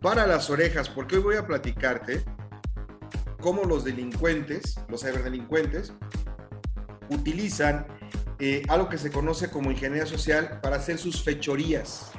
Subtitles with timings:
[0.00, 2.24] para las orejas, porque hoy voy a platicarte
[3.40, 5.92] cómo los delincuentes, los ciberdelincuentes,
[7.10, 7.86] utilizan
[8.38, 12.12] eh, algo que se conoce como ingeniería social para hacer sus fechorías.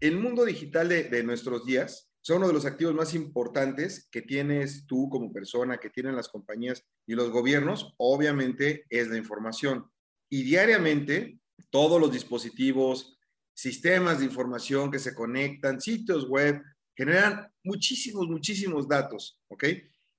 [0.00, 4.22] El mundo digital de, de nuestros días son uno de los activos más importantes que
[4.22, 9.88] tienes tú como persona, que tienen las compañías y los gobiernos, obviamente es la información.
[10.28, 11.38] Y diariamente,
[11.70, 13.18] todos los dispositivos,
[13.54, 16.60] sistemas de información que se conectan, sitios web,
[16.96, 19.64] generan muchísimos, muchísimos datos, ¿ok?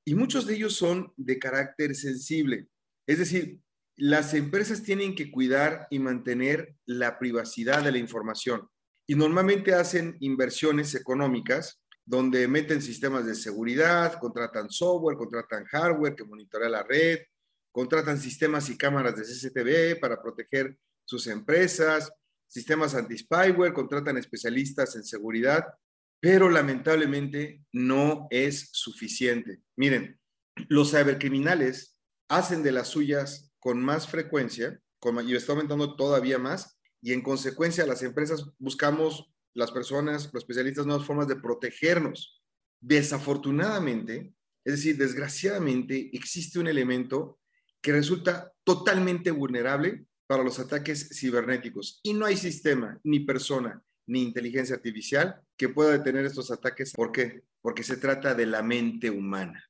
[0.05, 2.67] Y muchos de ellos son de carácter sensible.
[3.07, 3.59] Es decir,
[3.95, 8.67] las empresas tienen que cuidar y mantener la privacidad de la información.
[9.07, 16.25] Y normalmente hacen inversiones económicas donde meten sistemas de seguridad, contratan software, contratan hardware que
[16.25, 17.19] monitorea la red,
[17.71, 22.11] contratan sistemas y cámaras de CCTV para proteger sus empresas,
[22.47, 25.65] sistemas anti-spyware, contratan especialistas en seguridad,
[26.19, 29.61] pero lamentablemente no es suficiente.
[29.75, 30.19] Miren,
[30.69, 31.97] los cibercriminales
[32.29, 34.79] hacen de las suyas con más frecuencia,
[35.25, 40.85] y está aumentando todavía más, y en consecuencia las empresas buscamos las personas, los especialistas,
[40.85, 42.41] nuevas formas de protegernos.
[42.79, 44.33] Desafortunadamente,
[44.65, 47.39] es decir, desgraciadamente, existe un elemento
[47.81, 54.23] que resulta totalmente vulnerable para los ataques cibernéticos y no hay sistema, ni persona, ni
[54.23, 56.93] inteligencia artificial que pueda detener estos ataques.
[56.93, 57.43] ¿Por qué?
[57.61, 59.63] Porque se trata de la mente humana.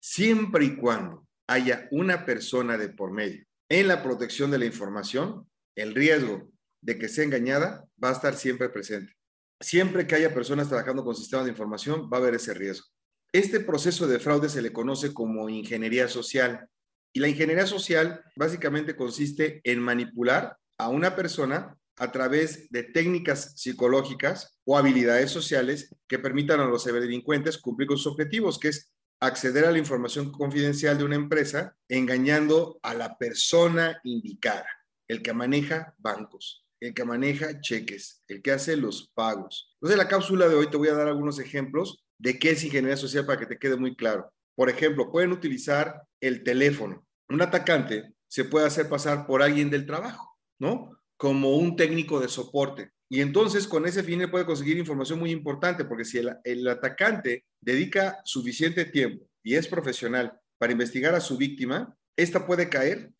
[0.00, 5.48] Siempre y cuando haya una persona de por medio en la protección de la información,
[5.74, 6.48] el riesgo
[6.80, 9.14] de que sea engañada va a estar siempre presente
[9.60, 12.86] siempre que haya personas trabajando con sistemas de información, va a haber ese riesgo.
[13.32, 16.68] Este proceso de fraude se le conoce como ingeniería social.
[17.14, 23.54] Y la ingeniería social básicamente consiste en manipular a una persona a través de técnicas
[23.56, 28.90] psicológicas o habilidades sociales que permitan a los ciberdelincuentes cumplir con sus objetivos, que es
[29.20, 34.66] acceder a la información confidencial de una empresa engañando a la persona indicada,
[35.08, 39.74] el que maneja bancos el que maneja cheques, el que hace los pagos.
[39.76, 42.64] Entonces, en la cápsula de hoy te voy a dar algunos ejemplos de qué es
[42.64, 44.30] ingeniería social para que te quede muy claro.
[44.54, 47.03] Por ejemplo, pueden utilizar el teléfono.
[47.28, 50.98] Un atacante se puede hacer pasar por alguien del trabajo, ¿no?
[51.16, 52.90] Como un técnico de soporte.
[53.08, 57.44] Y entonces con ese fin puede conseguir información muy importante, porque si el, el atacante
[57.60, 63.12] dedica suficiente tiempo y es profesional para investigar a su víctima, esta puede caer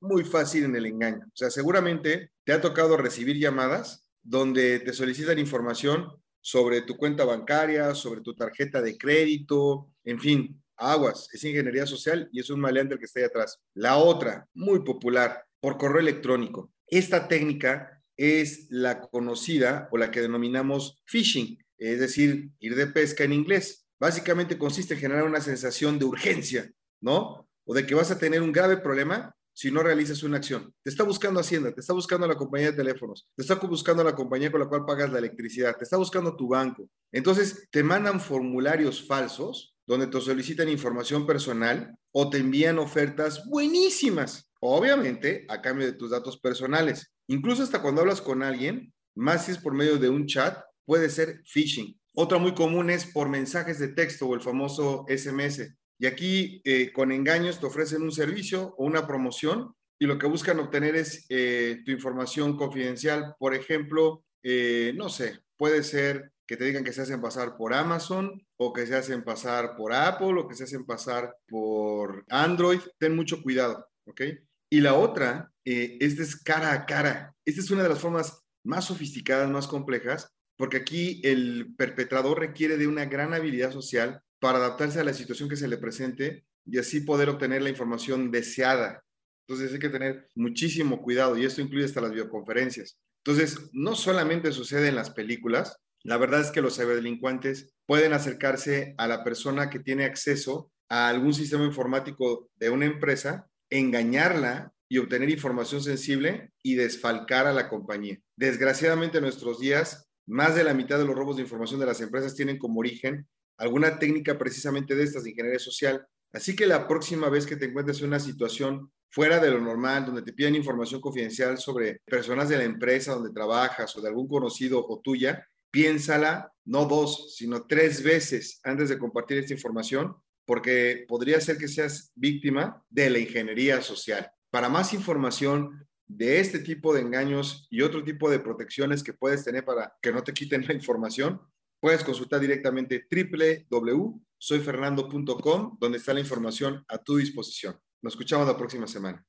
[0.00, 1.26] muy fácil en el engaño.
[1.26, 7.24] O sea, seguramente te ha tocado recibir llamadas donde te solicitan información sobre tu cuenta
[7.24, 12.60] bancaria, sobre tu tarjeta de crédito, en fin, aguas, es ingeniería social y es un
[12.60, 13.58] maleante el que está ahí atrás.
[13.74, 16.72] La otra, muy popular, por correo electrónico.
[16.86, 23.24] Esta técnica es la conocida o la que denominamos phishing, es decir, ir de pesca
[23.24, 23.86] en inglés.
[24.00, 27.48] Básicamente consiste en generar una sensación de urgencia, ¿no?
[27.64, 30.72] O de que vas a tener un grave problema si no realizas una acción.
[30.84, 34.14] Te está buscando Hacienda, te está buscando la compañía de teléfonos, te está buscando la
[34.14, 36.88] compañía con la cual pagas la electricidad, te está buscando tu banco.
[37.10, 44.52] Entonces, te mandan formularios falsos donde te solicitan información personal o te envían ofertas buenísimas,
[44.60, 47.10] obviamente a cambio de tus datos personales.
[47.26, 51.08] Incluso hasta cuando hablas con alguien, más si es por medio de un chat, puede
[51.08, 51.98] ser phishing.
[52.14, 55.74] Otra muy común es por mensajes de texto o el famoso SMS.
[55.98, 60.26] Y aquí eh, con engaños te ofrecen un servicio o una promoción y lo que
[60.26, 63.34] buscan obtener es eh, tu información confidencial.
[63.38, 67.74] Por ejemplo, eh, no sé, puede ser que te digan que se hacen pasar por
[67.74, 72.80] Amazon o que se hacen pasar por Apple o que se hacen pasar por Android.
[72.98, 74.22] Ten mucho cuidado, ¿ok?
[74.70, 77.34] Y la otra, esta es cara a cara.
[77.44, 82.78] Esta es una de las formas más sofisticadas, más complejas, porque aquí el perpetrador requiere
[82.78, 86.78] de una gran habilidad social para adaptarse a la situación que se le presente y
[86.78, 89.04] así poder obtener la información deseada.
[89.46, 92.98] Entonces hay que tener muchísimo cuidado y esto incluye hasta las videoconferencias.
[93.24, 98.94] Entonces, no solamente sucede en las películas, la verdad es que los ciberdelincuentes pueden acercarse
[98.98, 104.98] a la persona que tiene acceso a algún sistema informático de una empresa, engañarla y
[104.98, 108.18] obtener información sensible y desfalcar a la compañía.
[108.36, 112.00] Desgraciadamente en nuestros días, más de la mitad de los robos de información de las
[112.00, 113.26] empresas tienen como origen
[113.58, 116.06] alguna técnica precisamente de estas de ingeniería social.
[116.32, 120.06] Así que la próxima vez que te encuentres en una situación fuera de lo normal,
[120.06, 124.28] donde te piden información confidencial sobre personas de la empresa donde trabajas o de algún
[124.28, 131.04] conocido o tuya, piénsala no dos, sino tres veces antes de compartir esta información, porque
[131.08, 134.30] podría ser que seas víctima de la ingeniería social.
[134.50, 139.44] Para más información, de este tipo de engaños y otro tipo de protecciones que puedes
[139.44, 141.42] tener para que no te quiten la información,
[141.80, 147.78] puedes consultar directamente www.soyfernando.com, donde está la información a tu disposición.
[148.00, 149.22] Nos escuchamos la próxima semana.